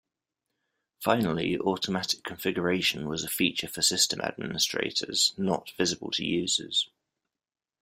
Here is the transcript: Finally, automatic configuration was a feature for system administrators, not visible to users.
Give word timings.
Finally, 1.03 1.59
automatic 1.59 2.23
configuration 2.23 3.07
was 3.07 3.23
a 3.23 3.29
feature 3.29 3.67
for 3.67 3.83
system 3.83 4.19
administrators, 4.21 5.31
not 5.37 5.73
visible 5.77 6.09
to 6.09 6.25
users. 6.25 6.89